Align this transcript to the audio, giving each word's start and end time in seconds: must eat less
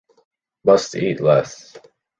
must 0.65 0.95
eat 0.95 1.19
less 1.21 1.77